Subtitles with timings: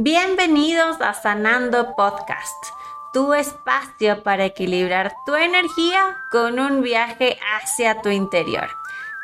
[0.00, 2.66] Bienvenidos a Sanando Podcast,
[3.12, 8.68] tu espacio para equilibrar tu energía con un viaje hacia tu interior.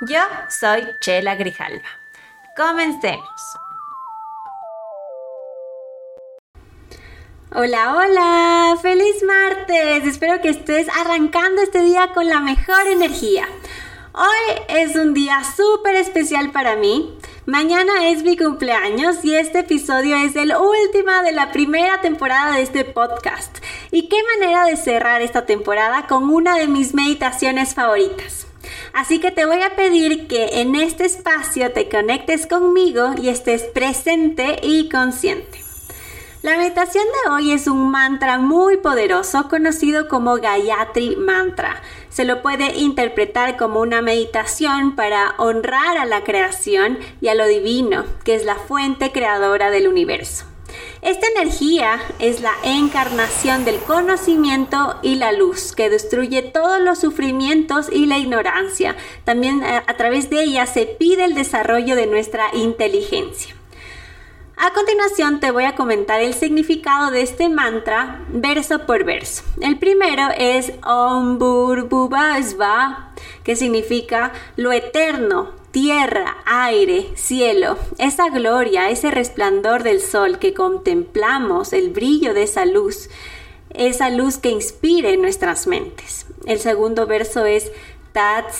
[0.08, 0.18] Yo
[0.48, 1.86] soy Chela Grijalva.
[2.56, 3.40] Comencemos.
[7.54, 10.04] Hola, hola, feliz martes.
[10.04, 13.46] Espero que estés arrancando este día con la mejor energía.
[14.12, 17.16] Hoy es un día súper especial para mí.
[17.46, 22.62] Mañana es mi cumpleaños y este episodio es el último de la primera temporada de
[22.62, 23.58] este podcast.
[23.90, 28.46] Y qué manera de cerrar esta temporada con una de mis meditaciones favoritas.
[28.94, 33.64] Así que te voy a pedir que en este espacio te conectes conmigo y estés
[33.64, 35.63] presente y consciente.
[36.44, 41.80] La meditación de hoy es un mantra muy poderoso conocido como Gayatri Mantra.
[42.10, 47.46] Se lo puede interpretar como una meditación para honrar a la creación y a lo
[47.46, 50.44] divino, que es la fuente creadora del universo.
[51.00, 57.88] Esta energía es la encarnación del conocimiento y la luz que destruye todos los sufrimientos
[57.90, 58.96] y la ignorancia.
[59.24, 63.54] También eh, a, través de ella se pide el desarrollo de nuestra inteligencia.
[64.56, 69.42] A continuación te voy a comentar el significado de este mantra verso por verso.
[69.60, 79.10] El primero es Om Sva, que significa lo eterno, tierra, aire, cielo, esa gloria, ese
[79.10, 83.10] resplandor del sol que contemplamos, el brillo de esa luz,
[83.70, 86.26] esa luz que inspire nuestras mentes.
[86.46, 87.72] El segundo verso es
[88.12, 88.52] Tat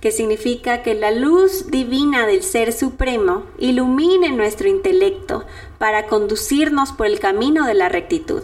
[0.00, 5.44] que significa que la luz divina del Ser Supremo ilumine nuestro intelecto
[5.78, 8.42] para conducirnos por el camino de la rectitud.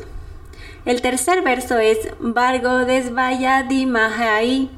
[0.85, 4.69] El tercer verso es Vargo Desvayadi Mahai,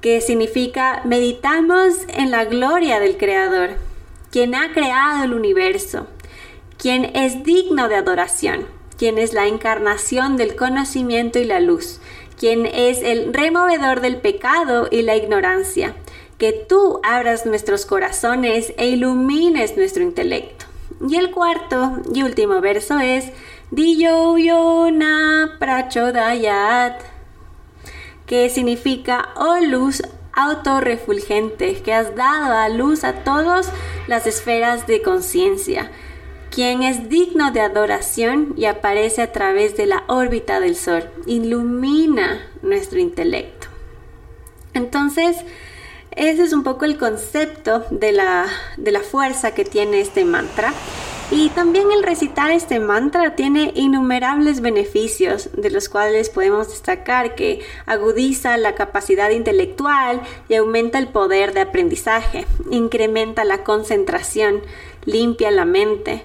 [0.00, 3.70] que significa meditamos en la gloria del Creador,
[4.30, 6.06] quien ha creado el universo,
[6.78, 12.00] quien es digno de adoración, quien es la encarnación del conocimiento y la luz,
[12.38, 15.94] quien es el removedor del pecado y la ignorancia,
[16.38, 20.66] que tú abras nuestros corazones e ilumines nuestro intelecto.
[21.08, 23.26] Y el cuarto y último verso es
[23.70, 27.02] Diyoyona Prachodayat,
[28.26, 33.72] que significa oh luz autorrefulgente, que has dado a luz a todas
[34.06, 35.90] las esferas de conciencia
[36.50, 42.46] quien es digno de adoración y aparece a través de la órbita del Sol, ilumina
[42.62, 43.68] nuestro intelecto.
[44.74, 45.36] Entonces,
[46.12, 50.72] ese es un poco el concepto de la, de la fuerza que tiene este mantra.
[51.30, 57.60] Y también el recitar este mantra tiene innumerables beneficios, de los cuales podemos destacar que
[57.84, 64.62] agudiza la capacidad intelectual y aumenta el poder de aprendizaje, incrementa la concentración,
[65.04, 66.24] limpia la mente,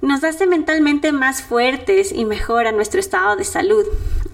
[0.00, 3.84] nos hace mentalmente más fuertes y mejora nuestro estado de salud,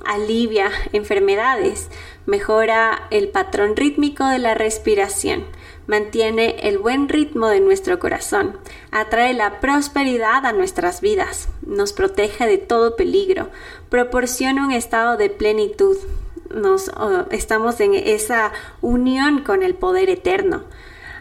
[0.05, 1.89] alivia enfermedades,
[2.27, 5.45] mejora el patrón rítmico de la respiración,
[5.87, 8.59] mantiene el buen ritmo de nuestro corazón,
[8.91, 13.51] atrae la prosperidad a nuestras vidas, nos protege de todo peligro,
[13.89, 15.97] proporciona un estado de plenitud,
[16.55, 20.65] nos, oh, estamos en esa unión con el poder eterno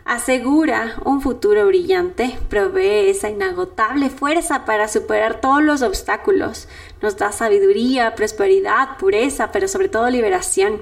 [0.05, 6.67] asegura un futuro brillante, provee esa inagotable fuerza para superar todos los obstáculos,
[7.01, 10.81] nos da sabiduría, prosperidad, pureza, pero sobre todo liberación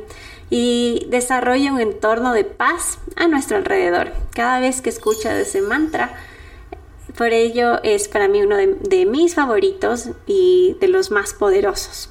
[0.49, 4.13] y desarrolla un entorno de paz a nuestro alrededor.
[4.33, 6.17] Cada vez que escuchas ese mantra,
[7.17, 12.09] por ello es para mí uno de, de mis favoritos y de los más poderosos.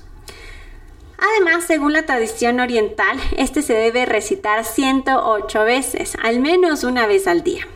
[1.19, 7.27] Además, según la tradición oriental, este se debe recitar 108 veces, al menos una vez
[7.27, 7.67] al día.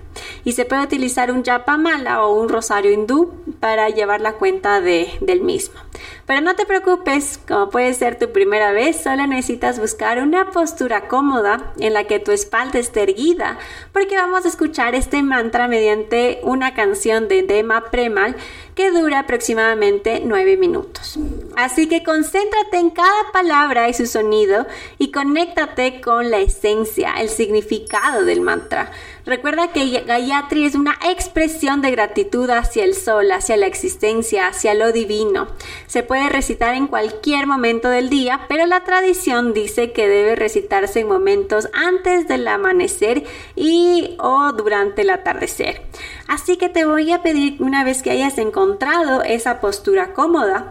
[0.45, 5.11] Y se puede utilizar un yapamala o un rosario hindú para llevar la cuenta de,
[5.21, 5.81] del mismo.
[6.27, 11.09] Pero no te preocupes, como puede ser tu primera vez, solo necesitas buscar una postura
[11.09, 13.59] cómoda en la que tu espalda esté erguida,
[13.93, 18.37] porque vamos a escuchar este mantra mediante una canción de Dema Premal
[18.75, 21.19] que dura aproximadamente 9 minutos.
[21.57, 24.67] Así que concéntrate en cada palabra y su sonido
[24.99, 28.93] y conéctate con la esencia, el significado del mantra.
[29.27, 34.75] Recuerda que Gayatri es una expresión de gratitud hacia el sol, hacia la existencia, hacia
[34.75, 35.49] lo divino.
[35.87, 41.01] Se puede recitar en cualquier momento del día, pero la tradición dice que debe recitarse
[41.01, 43.25] en momentos antes del amanecer
[43.57, 45.83] y o durante el atardecer.
[46.27, 50.71] Así que te voy a pedir una vez que hayas encontrado esa postura cómoda,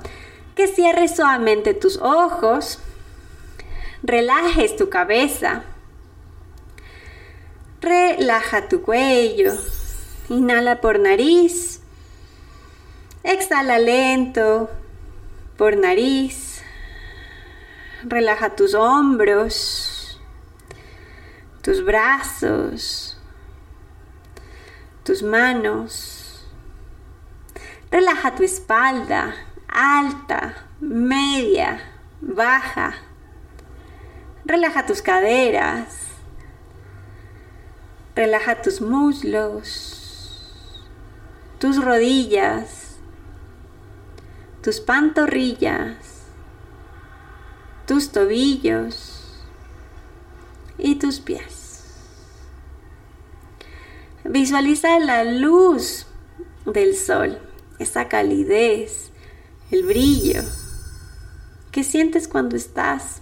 [0.56, 2.80] que cierres suavemente tus ojos,
[4.04, 5.64] relajes tu cabeza,
[7.82, 9.54] relaja tu cuello
[10.30, 11.82] Inhala por nariz.
[13.24, 14.70] Exhala lento
[15.58, 16.62] por nariz.
[18.04, 20.22] Relaja tus hombros,
[21.64, 23.18] tus brazos,
[25.04, 26.48] tus manos.
[27.90, 29.34] Relaja tu espalda,
[29.68, 31.82] alta, media,
[32.22, 32.94] baja.
[34.46, 36.09] Relaja tus caderas.
[38.20, 40.52] Relaja tus muslos,
[41.58, 42.98] tus rodillas,
[44.62, 45.96] tus pantorrillas,
[47.88, 49.24] tus tobillos
[50.78, 51.86] y tus pies.
[54.26, 56.06] Visualiza la luz
[56.66, 57.40] del sol,
[57.80, 59.12] esa calidez,
[59.72, 60.44] el brillo
[61.72, 63.22] que sientes cuando estás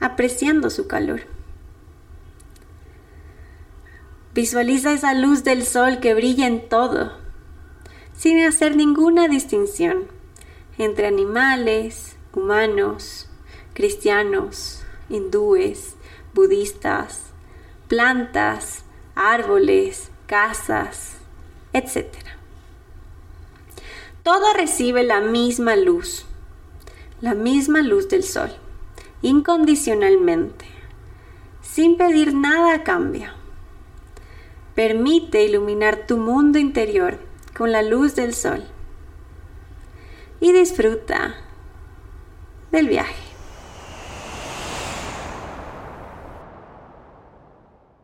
[0.00, 1.31] apreciando su calor.
[4.34, 7.12] Visualiza esa luz del sol que brilla en todo,
[8.16, 10.06] sin hacer ninguna distinción
[10.78, 13.28] entre animales, humanos,
[13.74, 15.96] cristianos, hindúes,
[16.32, 17.24] budistas,
[17.88, 18.84] plantas,
[19.14, 21.16] árboles, casas,
[21.74, 22.06] etc.
[24.22, 26.24] Todo recibe la misma luz,
[27.20, 28.50] la misma luz del sol,
[29.20, 30.64] incondicionalmente,
[31.60, 33.41] sin pedir nada a cambio.
[34.74, 37.18] Permite iluminar tu mundo interior
[37.56, 38.64] con la luz del sol.
[40.40, 41.34] Y disfruta
[42.70, 43.22] del viaje.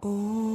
[0.00, 0.48] Oh.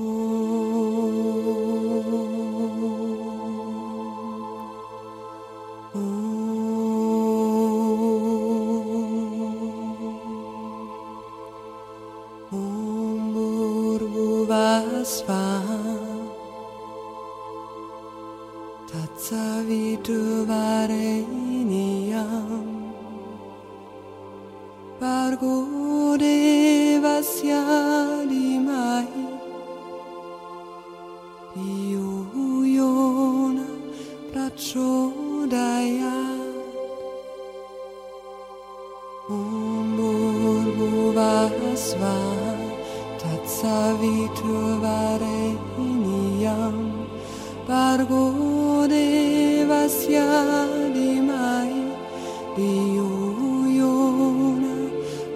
[41.94, 42.58] zwar
[43.22, 45.42] Tatsaviturvare
[45.78, 46.78] iniyam
[47.68, 48.26] Bargo
[48.92, 50.30] devasya
[50.96, 51.76] dimai
[52.58, 53.12] Diyo
[53.80, 54.76] yona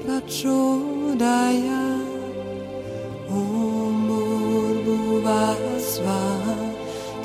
[0.04, 1.84] prachodaya
[3.30, 4.08] Om
[4.86, 6.22] Bhurvasva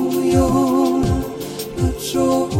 [0.00, 0.98] 拥有
[1.76, 2.59] 了周。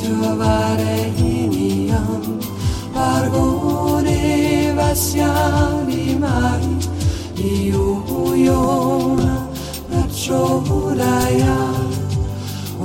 [0.00, 0.98] giovane
[2.98, 6.66] pargone vassiali mai
[7.50, 9.34] iuiona
[9.92, 11.58] račodaya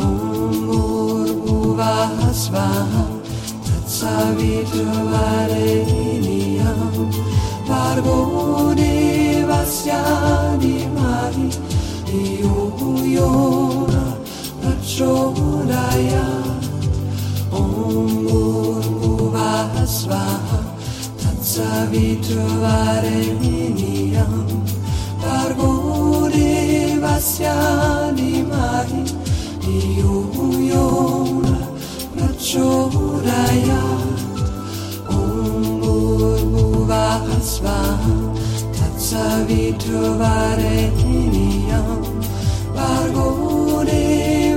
[0.06, 2.68] umur buvasva
[3.66, 5.68] tatsavitvare
[6.12, 6.96] iniyam
[7.68, 8.96] pargone
[9.50, 11.40] vassiali mai
[12.22, 14.04] iuiona
[14.64, 16.26] račodaya
[21.54, 24.34] Savi trovare miniam
[25.22, 29.04] Pargode vasyani mari
[29.62, 30.18] Dio
[30.72, 31.58] yona
[32.16, 33.84] Prachodaya
[35.14, 38.18] Om Bhuvah Svaha
[38.74, 42.02] Tatsavi trovare miniam
[42.74, 44.02] Pargode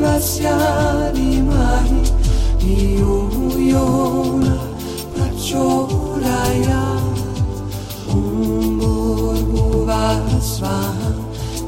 [0.00, 2.02] vasyani mari
[2.56, 3.20] Dio
[3.72, 4.56] yona
[5.12, 5.85] Prachodaya
[6.46, 6.80] छाया
[8.14, 8.18] ॐ
[8.80, 11.08] भूर्भुवः स्वाहा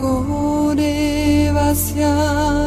[0.00, 2.65] gode Vasya.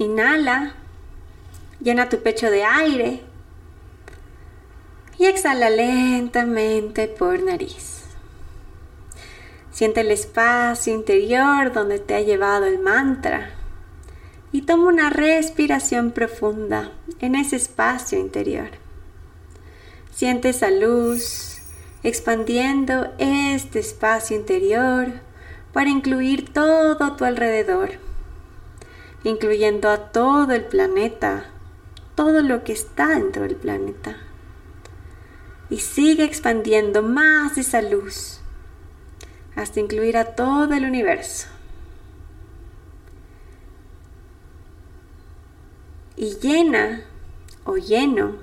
[0.00, 0.72] Inhala,
[1.78, 3.20] llena tu pecho de aire
[5.18, 8.04] y exhala lentamente por nariz.
[9.70, 13.50] Siente el espacio interior donde te ha llevado el mantra
[14.52, 18.70] y toma una respiración profunda en ese espacio interior.
[20.14, 21.58] Siente esa luz
[22.02, 25.08] expandiendo este espacio interior
[25.74, 28.09] para incluir todo tu alrededor
[29.24, 31.44] incluyendo a todo el planeta,
[32.14, 34.16] todo lo que está dentro del planeta.
[35.68, 38.40] Y sigue expandiendo más esa luz
[39.54, 41.48] hasta incluir a todo el universo.
[46.16, 47.02] Y llena
[47.64, 48.36] o lleno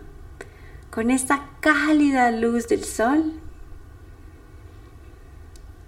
[0.89, 3.34] con esta cálida luz del sol.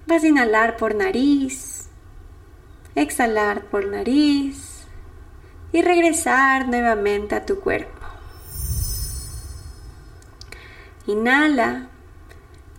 [0.07, 1.87] Vas a inhalar por nariz,
[2.95, 4.78] exhalar por nariz
[5.71, 7.99] y regresar nuevamente a tu cuerpo.
[11.05, 11.89] Inhala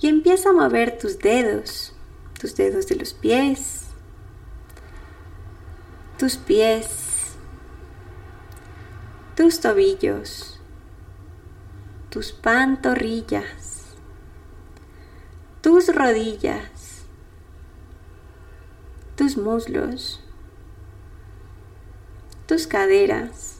[0.00, 1.92] y empieza a mover tus dedos,
[2.38, 3.86] tus dedos de los pies,
[6.18, 7.34] tus pies,
[9.36, 10.60] tus tobillos,
[12.08, 13.94] tus pantorrillas,
[15.60, 17.04] tus rodillas,
[19.16, 20.20] tus muslos
[22.50, 23.58] tus caderas,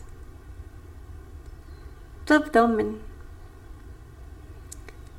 [2.25, 2.99] tu abdomen.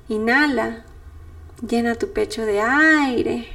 [0.10, 0.84] Inhala,
[1.66, 3.48] llena tu pecho de aire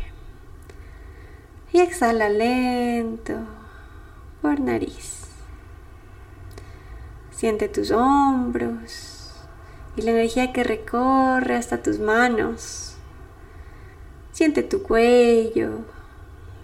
[1.70, 3.34] y exhala lento
[4.40, 5.26] por nariz.
[7.30, 9.34] Siente tus hombros
[9.96, 12.96] y la energía que recorre hasta tus manos.
[14.32, 15.80] Siente tu cuello,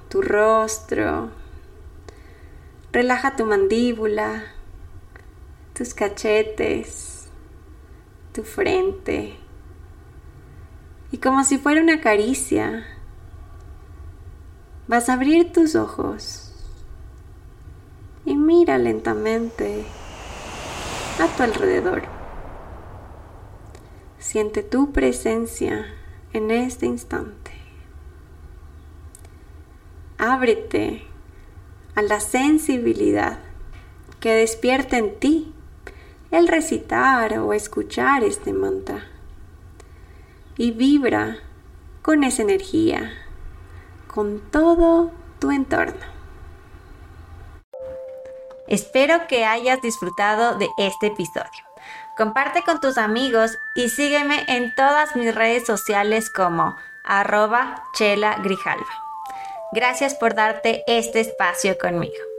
[0.08, 1.41] tu rostro,
[2.92, 4.44] Relaja tu mandíbula,
[5.72, 7.30] tus cachetes,
[8.34, 9.38] tu frente.
[11.10, 12.84] Y como si fuera una caricia,
[14.88, 16.52] vas a abrir tus ojos
[18.26, 19.84] y mira lentamente
[21.18, 22.02] a tu alrededor.
[24.18, 25.86] Siente tu presencia
[26.34, 27.52] en este instante.
[30.18, 31.11] Ábrete
[31.94, 33.38] a la sensibilidad
[34.20, 35.52] que despierta en ti
[36.30, 39.06] el recitar o escuchar este mantra.
[40.56, 41.38] Y vibra
[42.02, 43.12] con esa energía,
[44.06, 46.12] con todo tu entorno.
[48.68, 51.64] Espero que hayas disfrutado de este episodio.
[52.16, 59.11] Comparte con tus amigos y sígueme en todas mis redes sociales como arroba chela grijalva.
[59.72, 62.31] Gracias por darte este espacio conmigo.